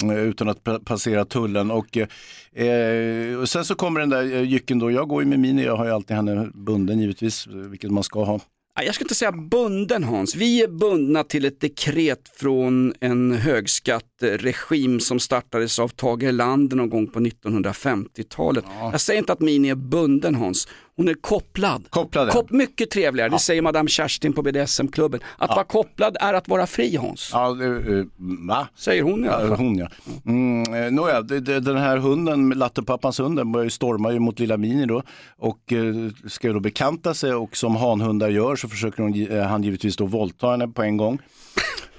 [0.03, 1.71] utan att pa- passera tullen.
[1.71, 5.39] Och, eh, och sen så kommer den där eh, jycken då, jag går ju med
[5.39, 8.39] Mini, jag har ju alltid henne bunden givetvis, eh, vilket man ska ha.
[8.75, 13.31] Ja, Jag ska inte säga bunden Hans, vi är bundna till ett dekret från en
[13.31, 18.65] högskatteregim som startades av Tage Erlander någon gång på 1950-talet.
[18.91, 20.67] Jag säger inte att Mini är bunden Hans,
[20.99, 21.89] hon är kopplad.
[21.89, 22.31] Kopplad, ja.
[22.31, 25.19] Kop mycket trevligare, det säger Madame Kerstin på BDSM-klubben.
[25.38, 27.29] Att vara kopplad är att vara fri Hans.
[27.33, 28.05] Ja, eh,
[28.47, 28.67] va?
[28.75, 29.57] Säger hon i alla Ja, fall.
[29.57, 29.88] hon ja.
[30.25, 34.57] Mm, eh, nåja, den här hunden, lattepappans hund, den börjar ju storma ju mot lilla
[34.57, 35.03] Mini då
[35.38, 35.93] och eh,
[36.27, 40.05] ska ju då bekanta sig och som hanhundar gör så försöker hon, han givetvis då
[40.05, 41.19] våldta henne på en gång.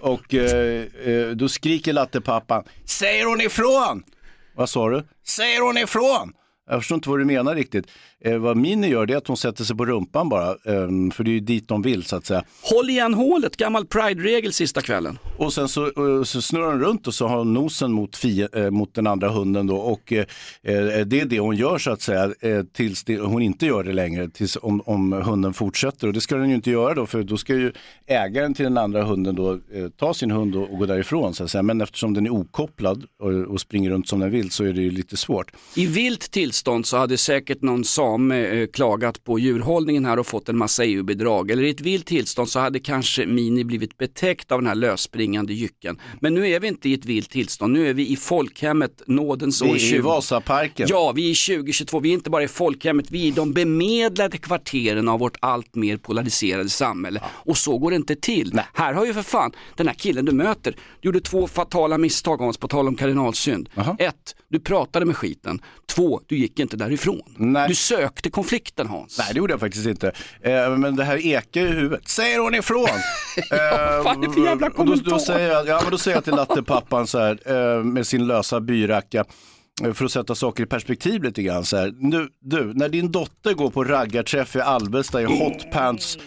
[0.00, 4.02] Och eh, då skriker lattepappan, säger hon ifrån?
[4.56, 5.02] Vad sa du?
[5.26, 6.32] Säger hon ifrån?
[6.70, 7.86] Jag förstår inte vad du menar riktigt.
[8.24, 11.24] Eh, vad Mini gör det är att hon sätter sig på rumpan bara, ehm, för
[11.24, 12.44] det är ju dit de vill så att säga.
[12.62, 15.18] Håll igen hålet, gammal pride-regel sista kvällen.
[15.36, 18.48] Och sen så, eh, så snurrar hon runt och så har hon nosen mot, fie,
[18.52, 20.24] eh, mot den andra hunden då och eh,
[20.62, 22.30] det är det hon gör så att säga
[22.72, 26.36] tills det, hon inte gör det längre, tills om, om hunden fortsätter och det ska
[26.36, 27.72] den ju inte göra då för då ska ju
[28.06, 29.58] ägaren till den andra hunden då
[29.96, 31.62] ta sin hund och, och gå därifrån så att säga.
[31.62, 34.82] Men eftersom den är okopplad och, och springer runt som den vill så är det
[34.82, 35.52] ju lite svårt.
[35.76, 40.48] I vilt tillstånd så hade säkert någon same eh, klagat på djurhållningen här och fått
[40.48, 41.50] en massa EU-bidrag.
[41.50, 45.52] Eller i ett vilt tillstånd så hade kanske Mini blivit betäckt av den här lösspringande
[45.52, 45.98] jycken.
[46.20, 49.62] Men nu är vi inte i ett vilt tillstånd, nu är vi i folkhemmet nådens
[49.62, 50.00] Vi år är i 20.
[50.00, 50.86] Vasaparken.
[50.90, 53.52] Ja, vi är i 2022, vi är inte bara i folkhemmet, vi är i de
[53.52, 57.22] bemedlade kvarteren av vårt allt mer polariserade samhälle.
[57.26, 58.60] Och så går det inte till.
[58.74, 62.36] Här har ju för fan, den här killen du möter, du gjorde två fatala misstag
[62.36, 63.68] Hans, på tal om kardinalsynd.
[63.98, 65.60] Ett, du pratade med skiten.
[65.94, 67.54] Två, du gick inte därifrån.
[67.68, 69.18] Du sökte konflikten Hans.
[69.18, 70.12] Nej, det gjorde jag faktiskt inte.
[70.40, 72.08] Eh, men det här ekar i huvudet.
[72.08, 72.88] Säger hon ifrån?
[73.50, 75.18] Vad fan är det för jävla och då, då, kommentar?
[75.18, 78.60] säger jag, ja, men då säger jag till lattepappan så här, eh, med sin lösa
[78.60, 79.24] byracka, eh,
[79.94, 81.64] för att sätta saker i perspektiv lite grann.
[81.64, 81.94] Så här.
[81.98, 86.18] Nu, du, när din dotter går på raggarträff i Alvesta i hotpants,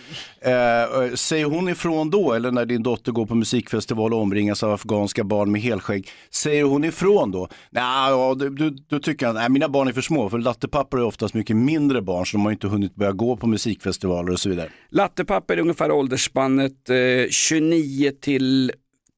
[0.41, 2.33] eh, eh, säger hon ifrån då?
[2.33, 6.63] Eller när din dotter går på musikfestival och omringas av afghanska barn med helskägg, säger
[6.63, 7.47] hon ifrån då?
[7.69, 11.03] Nej, ja, du, du, då tycker att mina barn är för små, för lattepappor är
[11.03, 14.49] oftast mycket mindre barn, så de har inte hunnit börja gå på musikfestivaler och så
[14.49, 14.69] vidare.
[14.89, 18.71] Lattepappor är ungefär åldersspannet eh, 29 till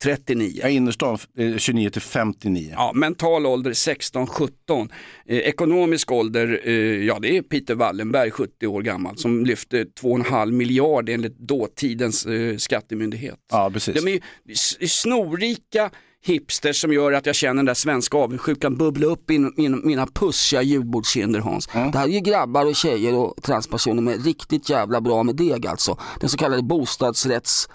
[0.03, 0.59] 39.
[0.61, 2.69] Ja, innerstan eh, 29 till 59.
[2.71, 4.89] Ja, mental ålder 16-17.
[5.25, 6.73] Eh, ekonomisk ålder, eh,
[7.05, 12.57] ja det är Peter Wallenberg, 70 år gammal, som lyfte 2,5 miljard enligt dåtidens eh,
[12.57, 13.39] skattemyndighet.
[13.51, 14.03] Ja, precis.
[14.03, 14.19] De är
[14.51, 15.91] s- snorrika
[16.25, 20.61] hipsters som gör att jag känner den där svenska avundsjukan bubbla upp in mina pussiga
[20.61, 21.67] julbordskinder Hans.
[21.67, 25.67] Det här är ju grabbar och tjejer och transpersoner med riktigt jävla bra med deg
[25.67, 25.97] alltså.
[26.19, 27.69] Den så kallade bostadsrätts...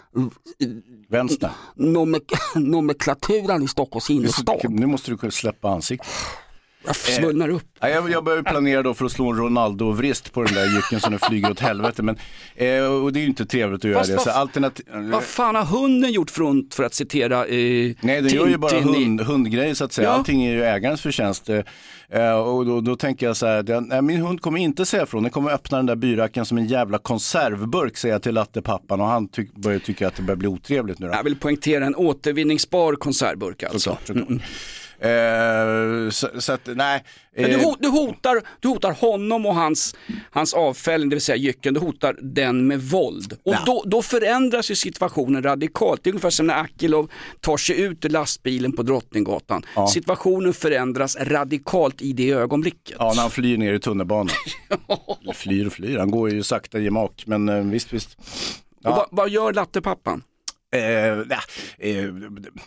[1.08, 1.50] Vänster.
[2.54, 4.60] Nomenklaturan i Stockholms innerstad.
[4.68, 6.08] Nu måste du släppa ansiktet.
[6.86, 7.62] Jag svullnar upp.
[7.80, 11.00] Ja, jag, jag börjar planera då för att slå en Ronaldo-vrist på den där jycken
[11.00, 12.02] som den flyger åt helvete.
[12.02, 12.16] Men,
[12.54, 14.16] eh, och det är ju inte trevligt att göra Fast det.
[14.16, 14.86] vad- Så alternativ...
[14.94, 18.56] Vad fan har hunden gjort för ont för att citera eh, Nej, den gör ju
[18.56, 20.08] bara hund, hundgrejer så att säga.
[20.08, 20.14] Ja.
[20.14, 21.48] Allting är ju ägarens förtjänst.
[21.48, 25.02] Eh, och då, då tänker jag så här, den, nej, min hund kommer inte säga
[25.02, 25.22] ifrån.
[25.22, 29.00] Den kommer öppna den där byracken som en jävla konservburk, säger jag till lattepappan.
[29.00, 31.12] Och han ty- börjar tycka att det börjar bli otrevligt nu då.
[31.14, 33.78] Jag vill poängtera en återvinningsbar konservburk alltså.
[33.78, 34.42] Såklart, såklart.
[35.00, 37.04] Eh, så, så att, nej.
[37.36, 39.96] Du, eh, hot, du, hotar, du hotar honom och hans,
[40.30, 43.36] hans avfällning, det vill säga jycken, du hotar den med våld.
[43.44, 46.04] Och då, då förändras ju situationen radikalt.
[46.04, 47.10] Det är ungefär som när Akilov
[47.40, 49.62] tar sig ut ur lastbilen på Drottninggatan.
[49.92, 52.96] Situationen förändras radikalt i det ögonblicket.
[52.98, 54.34] Ja, när han flyr ner i tunnelbanan.
[55.34, 58.18] Flyr och flyr, han går ju sakta gemak, men eh, visst, visst.
[58.84, 60.22] Och vad, vad gör lattepappan?
[60.72, 61.18] Eh,
[61.78, 62.04] eh,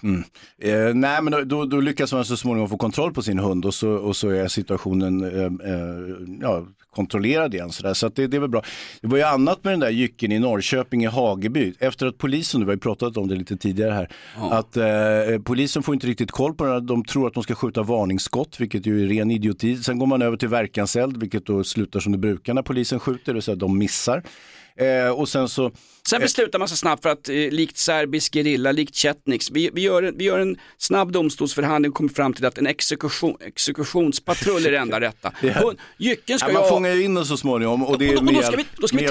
[0.03, 0.23] mm.
[0.61, 3.73] eh, nej, men då- då, lyckas man så småningom få kontroll på sin hund och
[3.73, 7.71] så, och så är situationen eh, eh, ja, kontrollerad igen.
[7.71, 7.93] Så, där.
[7.93, 8.61] så det, det är väl bra.
[9.01, 11.73] Det var ju annat med den där jycken i Norrköping i Hageby.
[11.79, 14.09] Efter att polisen, du har ju pratat om det lite tidigare här,
[14.51, 16.79] att eh, polisen får inte riktigt koll på det här.
[16.79, 19.77] De tror att de ska skjuta varningsskott, vilket ju är ren idioti.
[19.77, 23.25] Sen går man över till verkanseld, vilket då slutar som det brukar när polisen skjuter,
[23.25, 24.23] det vill säga de missar.
[24.79, 25.71] Eh, och sen så
[26.09, 29.81] Sen beslutar man sig snabbt för att eh, likt serbisk gerilla, likt Chetniks, vi, vi,
[29.81, 34.65] gör en, vi gör en snabb domstolsförhandling och kommer fram till att en exekution, exekutionspatrull
[34.65, 35.31] är det enda rätta.
[35.97, 38.15] Jycken ska Ja, man ha- fångar ju in den så småningom och det Och är
[38.15, 38.55] då- och med hjälp,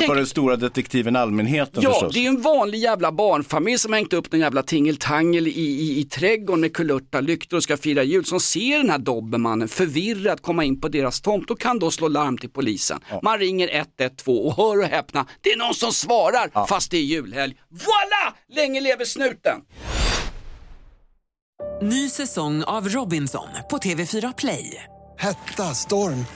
[0.02, 2.14] vi- av den stora detektiven allmänheten Ja, förstås.
[2.14, 6.00] det är en vanlig jävla barnfamilj som har hängt upp en jävla tingeltangel i, i,
[6.00, 8.24] i trädgården med kulörta lyktor och ska fira jul.
[8.24, 12.08] Som ser den här dobermannen förvirrad komma in på deras tomt och kan då slå
[12.08, 13.00] larm till polisen.
[13.22, 17.02] Man ringer 112 och hör och häpna, det är någon som svarar fast det är
[17.02, 17.54] julhelg.
[17.68, 18.36] Voila!
[18.48, 19.60] Länge lever snuten!
[21.82, 24.84] Ny säsong av Robinson på TV4 Play.
[25.18, 26.26] Hetta, storm,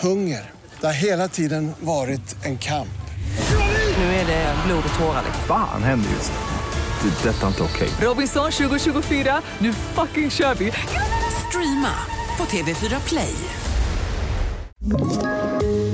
[0.00, 0.50] hunger.
[0.80, 2.88] Det har hela tiden varit en kamp.
[3.98, 5.22] Nu är det blod och tårar.
[5.24, 5.44] liksom.
[5.48, 7.10] Fan händer just nu.
[7.10, 7.28] Det.
[7.28, 7.88] är Detta är inte okej.
[8.00, 10.72] Robinson 2024, nu fucking kör vi!
[11.48, 11.94] Streama
[12.36, 13.34] på TV4 Play.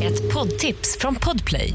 [0.03, 1.75] Ett poddtips från Podplay.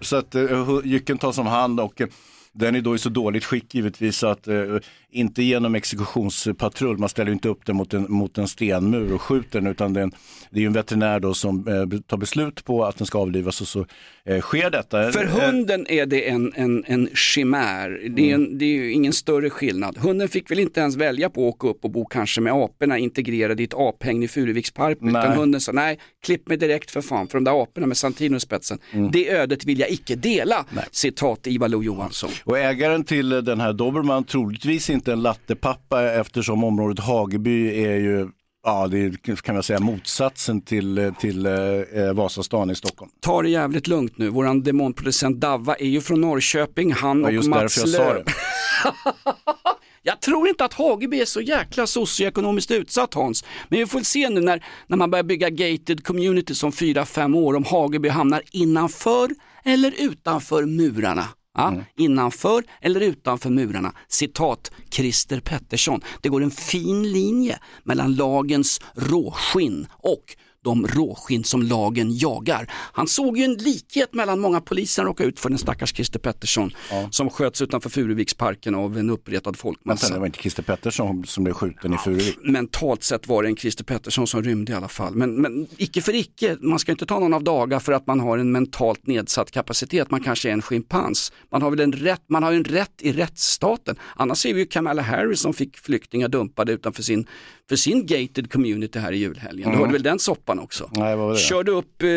[0.00, 2.08] Så att eh, jycken tas om hand och eh,
[2.52, 4.76] den är då i så dåligt skick givetvis att eh,
[5.10, 9.60] inte genom exekutionspatrull, man ställer inte upp den mot en, mot en stenmur och skjuter
[9.60, 13.06] den utan det är ju en veterinär då som eh, tar beslut på att den
[13.06, 13.86] ska avlivas och så
[14.24, 15.12] eh, sker detta.
[15.12, 18.92] För Eh, hunden är det en, en, en chimär, det är, en, det är ju
[18.92, 19.98] ingen större skillnad.
[19.98, 22.98] Hunden fick väl inte ens välja på att åka upp och bo kanske med aporna
[22.98, 25.12] integrerade i ett aphägn i Furuviksparken.
[25.12, 25.22] Nej.
[25.22, 28.36] Utan hunden sa nej, klipp mig direkt för fan, för de där aporna med Santino
[28.36, 29.10] i spetsen, Mm.
[29.10, 30.64] det ödet vill jag icke dela.
[30.90, 32.30] Citat Ivar Lo-Johansson.
[32.44, 38.28] Och ägaren till den här Dobermann troligtvis inte en lattepappa eftersom området Hageby är ju
[38.62, 43.10] Ja, det är, kan man säga motsatsen till, till eh, eh, Vasastan i Stockholm.
[43.20, 47.46] Ta det jävligt lugnt nu, våran demonproducent Davva är ju från Norrköping, han Ja, och
[47.46, 48.24] Mats Lööf.
[50.02, 53.44] Jag tror inte att Hageby är så jäkla socioekonomiskt utsatt Hans.
[53.68, 57.56] Men vi får se nu när, när man börjar bygga gated community som 4-5 år
[57.56, 59.30] om Hageby hamnar innanför
[59.64, 61.24] eller utanför murarna.
[61.54, 63.92] Ja, Innanför eller utanför murarna.
[64.08, 66.00] Citat Christer Pettersson.
[66.20, 72.70] Det går en fin linje mellan lagens råskinn och de råskinn som lagen jagar.
[72.92, 76.70] Han såg ju en likhet mellan många poliser råkar ut för den stackars Christer Pettersson
[77.10, 80.06] som sköts utanför Furuviksparken av en uppretad folkmassa.
[80.06, 82.38] Vänta, det var inte Christer Pettersson som blev skjuten i Furuvik.
[82.44, 85.14] Mentalt sett var det en Christer Pettersson som rymde i alla fall.
[85.14, 88.20] Men, men icke för icke, man ska inte ta någon av dagar för att man
[88.20, 90.10] har en mentalt nedsatt kapacitet.
[90.10, 91.32] Man kanske är en schimpans.
[91.50, 93.96] Man har väl en rätt, man har en rätt i rättsstaten.
[94.16, 97.26] Annars ser vi ju Kamala Harris som fick flyktingar dumpade utanför sin,
[97.68, 99.62] för sin gated community här i julhelgen.
[99.68, 99.78] Du Mm.
[99.80, 100.90] hörde väl den soppan också?
[100.92, 101.38] Nej, vad var det?
[101.40, 102.08] Körde upp eh,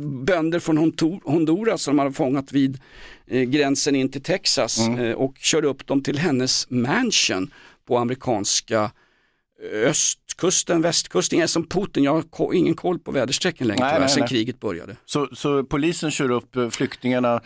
[0.00, 0.92] bönder från
[1.24, 2.80] Honduras som de hade fångat vid
[3.26, 5.04] eh, gränsen in till Texas Mm.
[5.04, 7.50] eh, och körde upp dem till hennes mansion
[7.86, 8.90] på amerikanska
[9.72, 11.38] eh, östkusten, västkusten.
[11.38, 14.20] Jag är som Putin, jag har ingen koll på väderstrecken längre Nej, tyvärr, nej, sen
[14.20, 14.28] nej.
[14.28, 14.96] kriget började.
[15.04, 17.40] Så, så polisen kör upp eh, flyktingarna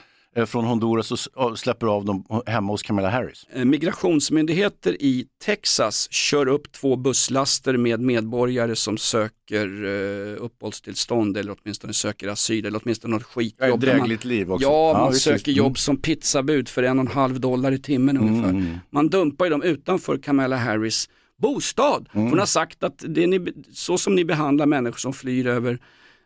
[0.47, 3.47] från Honduras och släpper av dem hemma hos Kamala Harris.
[3.53, 11.57] Eh, Migrationsmyndigheter i Texas kör upp två busslaster med medborgare som söker eh, uppehållstillstånd eller
[11.63, 13.75] åtminstone söker asyl eller åtminstone något skitjobb.
[13.75, 14.69] Ett drägligt liv också.
[14.69, 15.47] Ja, man söker visst.
[15.47, 15.57] Mm.
[15.57, 18.81] jobb som pizzabud för en och en halv dollar i timmen ungefär.
[18.91, 22.09] Man dumpar ju dem utanför Kamala Harris bostad.
[22.13, 22.31] Mm.
[22.31, 25.79] Hon har sagt att det är ni, så som ni behandlar människor som flyr över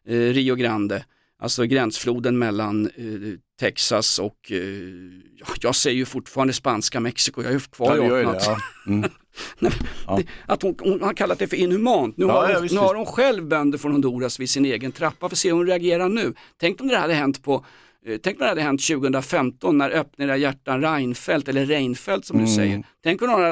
[0.08, 1.04] eh, Rio Grande,
[1.38, 4.58] alltså gränsfloden mellan eh, Texas och, eh,
[5.38, 8.18] ja, jag säger ju fortfarande spanska Mexiko, jag är ju kvar Ja, i du gör
[8.18, 9.04] ju 1800 det,
[10.06, 10.16] ja.
[10.16, 10.22] Mm.
[10.46, 12.16] Att hon, hon har kallat det för inhumant.
[12.16, 15.28] Nu, har, hon, visst, nu har hon själv bönder från Honduras vid sin egen trappa.
[15.28, 16.34] Får se hur hon reagerar nu.
[16.60, 17.64] Tänk om det hade hänt på
[18.06, 22.36] eh, Tänk om det hade hänt 2015 när Öppna era hjärtan Reinfeldt, eller Reinfeldt som
[22.38, 22.56] du Mm.
[22.56, 22.84] säger.
[23.02, 23.42] Tänk om hon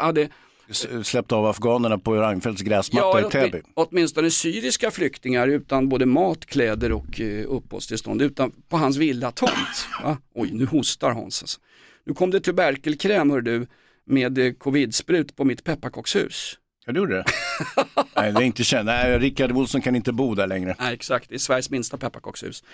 [0.00, 0.28] hade,
[0.68, 3.62] hade S- Släppte av afghanerna på Reinfeldts gräsmatta Ja, i Täby.
[3.74, 9.88] åtminstone syriska flyktingar utan både mat, kläder och eh, uppehållstillstånd utan på hans villatomt.
[10.02, 10.18] Va?
[10.34, 11.42] Oj, nu hostar Hans.
[11.42, 11.60] Alltså.
[12.06, 13.66] Nu kom det tuberkelkräm hör du
[14.06, 16.58] med eh, covidsprut på mitt pepparkakshus.
[16.86, 17.24] Ja, det gjorde det.
[18.16, 18.86] Nej, det är inte känt.
[18.86, 20.76] Nej, Rickard Olsson kan inte bo där längre.
[20.78, 22.64] Nej, exakt, det är Sveriges minsta pepparkakshus.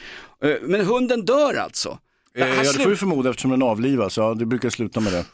[0.45, 1.99] Eh, men hunden dör alltså.
[2.35, 4.17] Eh, ja, det får vi förmoda eftersom den avlivas.
[4.17, 5.25] Ja, det brukar sluta med det.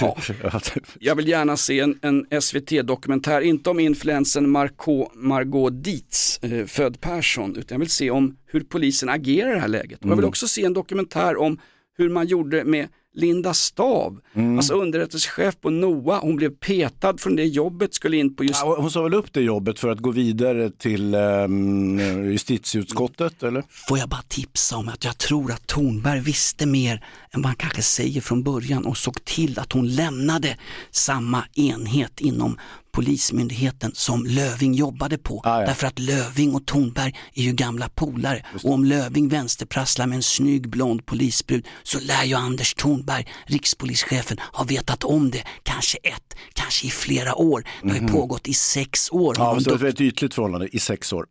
[0.00, 0.16] Ja.
[1.00, 7.00] Jag vill gärna se en, en SVT-dokumentär, inte om influensen Marco, Margot Dietz, eh, född
[7.00, 9.98] Persson, utan jag vill se om hur polisen agerar i det här läget.
[10.00, 10.28] Och jag vill Mm.
[10.28, 11.58] också se en dokumentär om
[11.96, 14.56] hur man gjorde med Linda Stav, Mm.
[14.56, 18.60] alltså underrättelsechef på NOA, hon blev petad från det jobbet, skulle in på just...
[18.64, 21.98] Ja, hon sa väl upp det jobbet för att gå vidare till um,
[22.30, 23.64] justitieutskottet, eller?
[23.88, 27.56] Får jag bara tipsa om att jag tror att Thornberg visste mer än vad han
[27.56, 30.56] kanske säger från början och såg till att hon lämnade
[30.90, 32.58] samma enhet inom
[32.98, 35.40] Polismyndigheten som Löving jobbade på.
[35.44, 40.22] Därför att Löving och Thornberg är ju gamla polare och om Löving vänsterprasslar med en
[40.22, 46.34] snygg blond polisbrud så lär ju Anders Thornberg, rikspolischefen, ha vetat om det kanske ett,
[46.52, 47.64] kanske i flera år.
[47.82, 48.12] Det har ju Mhm.
[48.12, 49.34] pågått i sex år.
[49.38, 51.26] Ja, så det var ett ytligt förhållande i sex år.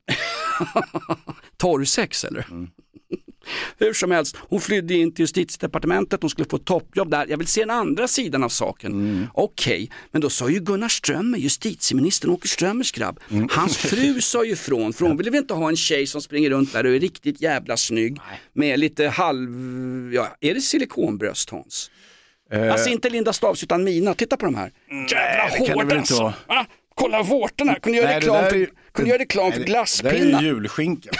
[1.58, 2.47] Torrsex eller?
[3.78, 7.26] Hur som helst, hon flydde in till justitiedepartementet, hon skulle få toppjobb där.
[7.30, 9.28] Jag vill se den andra sidan av saken.
[9.34, 13.19] Okej, men då sa ju Gunnar Strömmer, justitieministern, Åke Strömmers grabb,
[13.52, 16.50] hans fru sa ju ifrån, för hon ville väl inte ha en tjej som springer
[16.50, 18.17] runt där och är riktigt jävla snygg
[18.54, 19.50] med lite halv,
[20.13, 21.91] ja, är det silikonbröst Hans?
[22.52, 24.71] Eh, Alltså inte Linda Stavs utan mina, titta på de här.
[24.89, 26.34] det Jävla kan det hårda alltså.
[26.47, 29.60] Ah, kolla vårtorna, kunde göra Nej, det reklam för, är kunde göra reklam för Nej,
[29.60, 30.13] det- Det glasspinnar.
[30.13, 31.10] där är ju julskinka.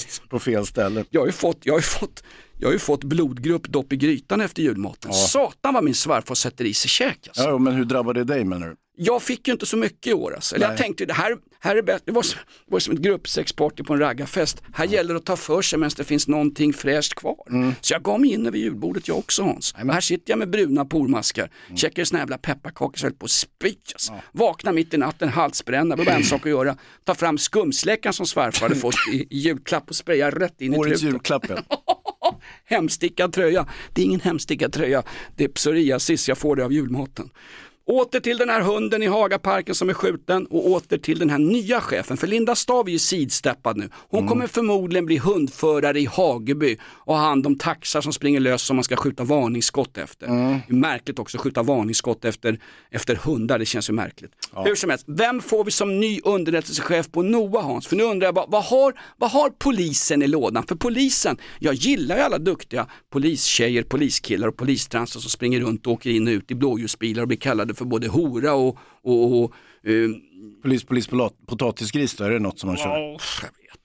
[0.00, 1.04] Fast på fel ställe.
[1.10, 2.24] Jag har ju fått, jag har fått,
[2.58, 5.10] jag har fått blodgrupp dopp i grytan efter julmaten.
[5.14, 5.16] Ja.
[5.16, 7.42] Satan vad min svärfar sätter i sig käk alltså.
[7.42, 8.76] Ja, men hur drabbade det dig menar du?
[8.96, 10.54] Jag fick ju inte så mycket i år alltså.
[10.56, 12.06] Eller jag tänkte det här, här är bäst.
[12.06, 14.62] Det var, som- det var som ett gruppsexparty på en raggarfest.
[14.74, 17.36] Här gäller det att ta för sig medan det finns någonting fräscht kvar.
[17.50, 17.74] Mm.
[17.80, 19.72] Så jag gav mig in över julbordet jag också Hans.
[19.72, 21.76] Och här sitter jag med bruna pormaskar, Mm.
[21.76, 24.12] käkar såna jävla pepparkakor så jag höll på att spy alltså.
[24.32, 26.76] Vaknar mitt i natten, halsbränna, bara en sak att göra.
[27.04, 30.78] Ta fram skumsläckaren som svärfar hade fått i, i julklapp och spraya rätt in i
[30.78, 31.12] Årets truten.
[31.14, 31.44] julklapp.
[32.64, 33.66] Hemstickad tröja.
[33.92, 35.02] Det är ingen hemstickad tröja.
[35.36, 37.30] Det är psoriasis, jag får det av julmaten.
[37.86, 41.38] Åter till den här hunden i Hagaparken som är skjuten och åter till den här
[41.38, 42.16] nya chefen.
[42.16, 43.88] För Linda Stav är ju sidsteppad nu.
[44.08, 44.28] Hon Mm.
[44.28, 48.76] kommer förmodligen bli hundförare i Hageby och ha hand om taxar som springer lös som
[48.76, 50.26] man ska skjuta varningsskott efter.
[50.26, 50.52] Mm.
[50.68, 52.58] Det är märkligt också att skjuta varningsskott efter,
[52.90, 54.32] efter hundar, det känns ju märkligt.
[54.64, 57.86] Hur som helst, vem får vi som ny underrättelsechef på NOA Hans?
[57.86, 60.66] För nu undrar jag, vad, vad, har, vad har polisen i lådan?
[60.66, 65.92] För polisen, jag gillar ju alla duktiga polistjejer, poliskillar och polistransar som springer runt och
[65.92, 69.52] åker in och ut i blåljusbilar och blir kallade för både hora och, och, och
[69.82, 70.10] eh,
[70.62, 71.08] Polis, polis,
[71.46, 73.18] potatisgris, då är det något som man kör.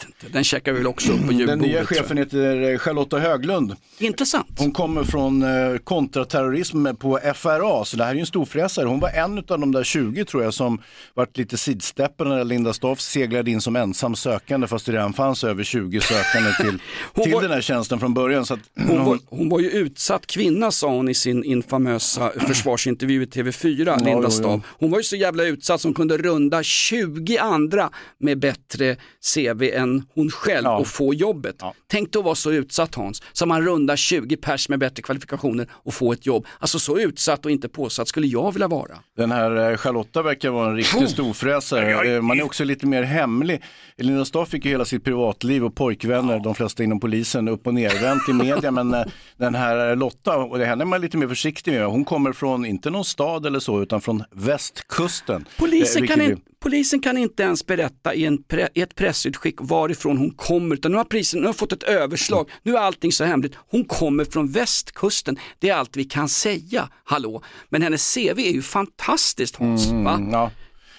[0.05, 1.62] Vet inte, den checkar vi väl också upp på Den julbordet.
[1.62, 1.88] nya tror jag.
[2.03, 3.75] chefen heter eh, Charlotta Höglund.
[3.99, 4.47] Intressant.
[4.57, 8.85] Hon kommer från eh, kontraterrorism på FRA, så det här är ju en storfräsare.
[8.88, 10.81] Hon var en av de där 20 tror jag som
[11.13, 15.43] vart lite sidsteppade när Linda Staff seglade in som ensam sökande fast det redan fanns
[15.43, 16.79] över 20 sökande till,
[17.23, 18.45] till den här tjänsten från början.
[18.45, 23.23] Så att, Hon var, hon var ju utsatt kvinna sa hon i sin infamösa försvarsintervju
[23.23, 24.29] i TV4, Ja, Linda.
[24.29, 24.62] Stav.
[24.79, 28.95] Hon var ju så jävla utsatt som kunde runda 20 andra med bättre
[29.35, 31.56] CV än hon själv och få jobbet.
[31.88, 35.67] Tänk dig att vara så utsatt Hans, som man rundar 20 pers med bättre kvalifikationer
[35.71, 36.45] och få ett jobb.
[36.60, 38.97] Alltså så utsatt och inte påsatt skulle jag vilja vara.
[39.17, 42.15] Den här eh, Charlotta verkar vara en riktig storfräsare.
[42.15, 43.62] Eh, Man är också lite mer hemlig.
[43.97, 47.73] Linda Staff fick ju hela sitt privatliv och pojkvänner, de flesta inom polisen, upp och
[47.73, 48.71] nervänt i media.
[48.71, 49.04] Men eh,
[49.38, 51.86] den här Lotta, och det henne är man lite mer försiktig med.
[51.86, 55.45] Hon kommer från, inte någon stad eller så, utan från västkusten.
[55.58, 59.56] Polisen kan, vilket in, polisen kan inte ens berätta i, en pre, i ett pressutskick
[59.60, 63.12] varifrån hon kommer, utan nu har polisen nu har fått ett överslag, nu är allting
[63.12, 63.54] så hemligt.
[63.72, 67.43] Hon kommer från västkusten, det är allt vi kan säga, hallå.
[67.69, 70.52] Men hennes CV är ju fantastiskt Hans, Mm, ja.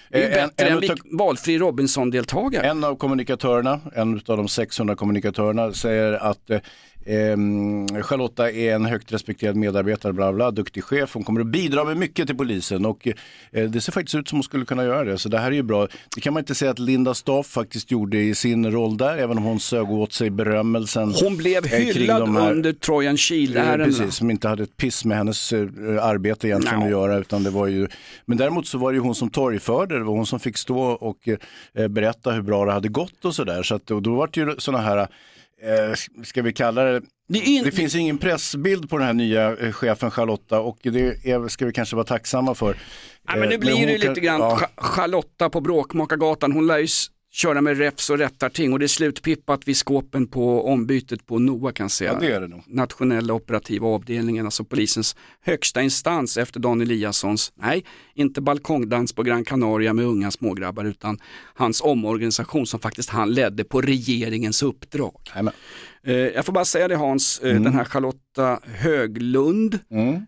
[0.09, 2.63] Det är ju Eh, en- bättre en än utav- vilk- valfri Robinson-deltagare.
[2.67, 6.59] En av kommunikatörerna, en av de 600 kommunikatörerna säger att eh,
[7.15, 11.13] ehm, Charlotta är en högt respekterad medarbetare, bla bla, duktig chef.
[11.13, 13.07] Hon kommer att bidra med mycket till polisen och
[13.51, 15.17] eh, det ser faktiskt ut som hon skulle kunna göra det.
[15.17, 15.87] Så det här är ju bra.
[16.15, 19.37] Det kan man inte säga att Linda Staff faktiskt gjorde i sin roll där, även
[19.37, 21.13] om hon sög åt sig berömmelsen.
[21.23, 23.85] Hon blev eh, hyllad här- under Trojan Eh, Shield-ärendena.
[23.85, 25.59] Precis, som inte hade ett piss med hennes eh,
[26.01, 26.85] arbete egentligen No.
[26.85, 27.17] att göra.
[27.17, 27.87] Utan det var ju,
[28.25, 30.79] men däremot så var det ju hon som torgförde, det var hon som fick stå
[30.81, 31.27] och
[31.73, 33.63] eh, berätta hur bra det hade gått och sådär.
[33.63, 35.07] Så att, och då var det ju sådana här,
[35.63, 37.01] eh, ska vi kalla det,
[37.63, 41.65] det, finns ingen pressbild på den här nya eh, chefen Charlotta och det är, ska
[41.65, 42.77] vi kanske vara tacksamma för.
[43.27, 44.57] Ja, men nu Eh, blir det ju kan- lite grann ja.
[44.61, 46.51] Cha- Charlotta på Bråkmakargatan.
[46.51, 46.87] Hon lär ju
[47.33, 51.71] köra med refs och rättarting och det är slutpippat vid skåpen på ombytet på NOA
[51.71, 52.13] kan jag säga.
[52.13, 52.61] Ja, det är det nog.
[52.67, 59.45] Nationella operativa avdelningen, alltså polisens högsta instans efter Dan Eliassons, nej, inte balkongdans på Gran
[59.45, 61.19] Canaria med unga smågrabbar utan
[61.53, 65.21] hans omorganisation som faktiskt han ledde på regeringens uppdrag.
[66.03, 67.63] Eh, Jag får bara säga det Hans, eh, Mm.
[67.63, 69.79] den här Charlotta Höglund,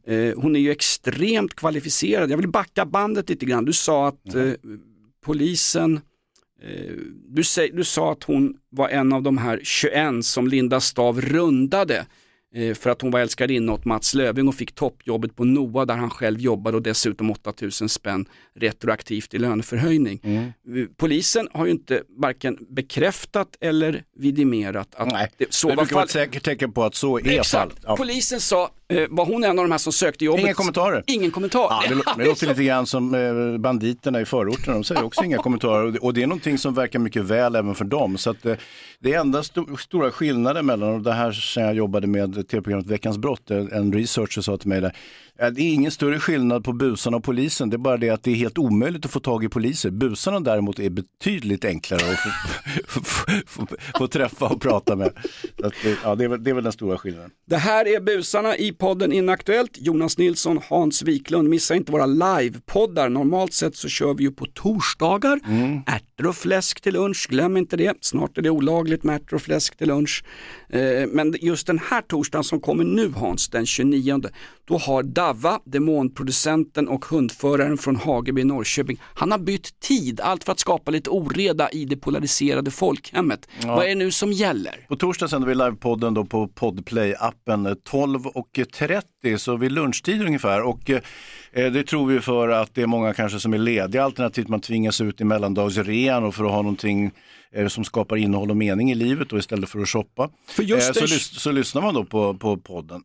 [0.07, 2.31] eh, hon är ju extremt kvalificerad.
[2.31, 3.65] Jag vill backa bandet lite grann.
[3.65, 4.55] Du sa att Mm.
[5.25, 5.99] polisen,
[7.27, 11.21] du, sä- du sa att hon var en av de här 21 som Linda Stav
[11.21, 12.05] rundade
[12.55, 15.95] eh, för att hon var älskarinna åt Mats Löfving och fick toppjobbet på NOA där
[15.95, 20.19] han själv jobbade och dessutom 8000 spänn retroaktivt i löneförhöjning.
[20.23, 20.37] Mm.
[20.77, 25.85] Eh, Polisen har ju inte varken bekräftat eller vidimerat att Nej, det, så det var
[25.85, 26.09] fallet.
[26.11, 27.77] säkert tecken på att så är fallet.
[27.83, 27.95] Ja.
[27.97, 28.69] Polisen sa, eh,
[29.09, 30.43] var hon en av de här som sökte jobbet?
[30.45, 31.03] Inga kommentarer.
[31.07, 31.67] Ingen kommentar.
[31.69, 35.37] Ja, det, det låter lite grann som eh, banditerna i förorten, de säger också inga
[35.37, 36.03] kommentarer.
[36.03, 38.17] Och det- är någonting som verkar mycket väl även för dem.
[38.17, 38.55] Så att, eh,
[38.99, 42.87] det är enda sto- stora skillnaden mellan, och det här sen jag jobbade med tv-programmet
[42.87, 44.95] Veckans brott, eh, en researcher sa till mig där,
[45.39, 48.23] eh, det är ingen större skillnad på busarna och polisen, det är bara det att
[48.23, 49.89] det är helt omöjligt att få tag i poliser.
[49.91, 52.29] Busarna däremot är betydligt enklare att få,
[53.03, 53.67] få, få,
[53.97, 55.07] få, träffa och prata med.
[55.63, 57.31] Att, eh, ja, det, är det är väl den stora skillnaden.
[57.45, 59.77] Det här är busarna i podden Inaktuellt.
[59.77, 61.49] Jonas Nilsson, Hans Wiklund.
[61.49, 63.09] Missa inte våra livepoddar.
[63.09, 65.39] Normalt sett så kör vi ju på torsdagar.
[65.85, 67.97] Ärtor och fläsk till lunch, glöm inte det.
[68.01, 70.23] Snart är det olagligt med ärtor och fläsk till lunch.
[70.69, 74.21] Eh, Men just den här torsdagen som kommer nu Hans, den 29,
[74.65, 80.43] då har Davva, demonproducenten och hundföraren från Hageby i Norrköping, han har bytt tid, allt
[80.43, 83.47] för att skapa lite oreda i det polariserade folkhemmet.
[83.61, 83.75] Ja.
[83.75, 84.85] Vad är det nu som gäller?
[84.87, 90.61] På torsdag sänder vi livepodden då på Podplay-appen eh, 12.30, så vid lunchtid ungefär.
[90.61, 91.01] Och eh,
[91.53, 95.01] det tror vi för att det är många kanske som är lediga, alternativt man tvingas
[95.01, 97.11] ut i mellandagsrean och för att ha någonting
[97.55, 100.29] eh, som skapar innehåll och mening i livet då, istället för att shoppa.
[100.47, 103.01] För just Eh, så, lys- så lyssnar man då på, på podden.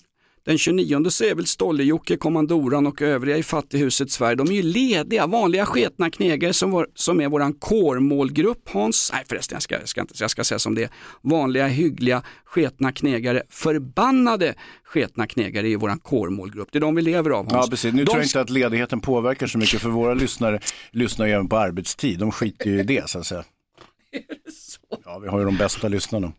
[0.48, 4.62] Den 29 så är väl Stolle-Jocke, Kommandoran och övriga i Fattighuset Sverige, de är ju
[4.62, 9.10] lediga, vanliga sketna knegare som, var, som är våran kårmålgrupp Hans.
[9.14, 10.90] Nej förresten, jag ska, jag ska, inte, jag ska säga som det är.
[11.22, 16.68] Vanliga, hyggliga, sketna knegare, förbannade sketna knegare är våran kårmålgrupp.
[16.72, 17.66] Det är de vi lever av Hans.
[17.66, 17.94] Ja, precis.
[17.94, 21.32] Nu de tror jag inte att ledigheten påverkar så mycket för våra lyssnare lyssnar ju
[21.32, 22.18] även på arbetstid.
[22.18, 23.44] De skiter ju i det så att säga.
[25.04, 26.32] Ja, vi har ju de bästa lyssnarna.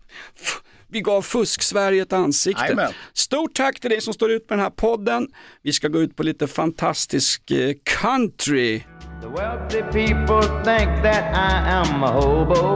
[0.91, 2.63] Vi gav Fusk-Sverige ett ansikte.
[2.63, 2.93] Jajamän.
[3.13, 5.27] Stort tack till dig som står ut med den här podden.
[5.61, 8.83] Vi ska gå ut på lite fantastisk eh, country.
[9.21, 12.75] The wealthy people think that I am a hobo.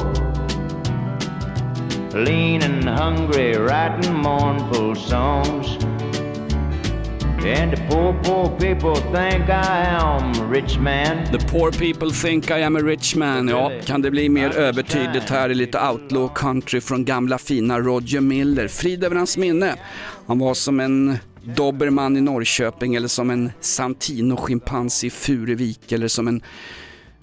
[2.13, 5.92] Lean and hungry, writing mournful songs.
[7.45, 11.25] And the poor, poor people think I am a rich man.
[11.31, 13.47] The poor people think I am a rich man.
[13.47, 18.21] Ja, kan det bli mer övertydligt här i lite outlaw country från gamla fina Roger
[18.21, 18.67] Miller.
[18.67, 19.75] Frid över hans minne.
[20.27, 26.27] Han var som en dobermann i Norrköping eller som en Santino-schimpans i Furuvik eller som
[26.27, 26.41] en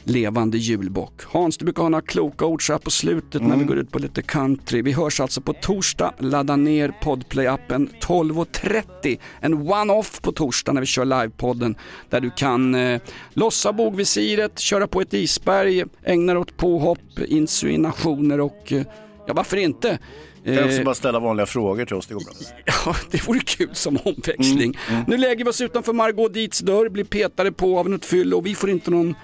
[0.04, 1.22] levande julbock.
[1.24, 3.90] Hans, du brukar ha några kloka ord så här på slutet när vi går ut
[3.90, 4.82] på lite country.
[4.82, 6.14] Vi hörs alltså på torsdag.
[6.18, 9.18] Ladda ner Podplay-appen 12.30.
[9.40, 11.74] En one-off på torsdag när vi kör livepodden
[12.10, 13.00] där du kan eh,
[13.34, 18.82] lossa bogvisiret, köra på ett isberg, ägna dig åt påhopp, insinuationer och eh,
[19.26, 19.98] ja, varför inte?
[20.42, 22.32] Jag kan också Eh, bara ställa vanliga frågor till oss, det går bra.
[22.86, 24.78] Ja, det vore kul som omväxling.
[25.06, 28.46] Nu lägger vi oss utanför Margot Dietz dörr, blir petade på av något fyll och
[28.46, 29.14] vi får inte någon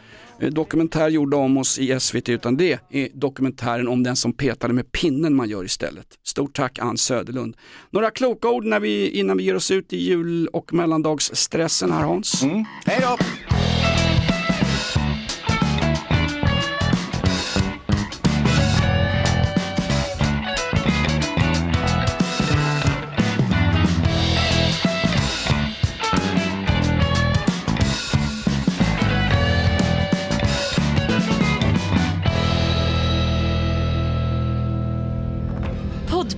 [0.41, 4.75] Eh, dokumentär gjord om oss i SVT utan det är dokumentären om den som petade
[4.75, 6.07] med pinnen man gör istället.
[6.25, 7.57] Stort tack Ann Söderlund.
[7.91, 12.03] Några kloka ord när vi, innan vi ger oss ut i jul och mellandagsstressen här
[12.03, 12.43] Hans?
[12.43, 12.65] Mm.
[12.85, 13.17] Hej då!